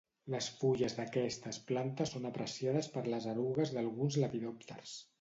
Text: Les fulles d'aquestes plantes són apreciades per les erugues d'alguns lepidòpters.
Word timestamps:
Les 0.35 0.45
fulles 0.61 0.95
d'aquestes 0.99 1.61
plantes 1.69 2.15
són 2.15 2.27
apreciades 2.31 2.93
per 2.97 3.07
les 3.15 3.31
erugues 3.37 3.79
d'alguns 3.79 4.23
lepidòpters. 4.27 5.01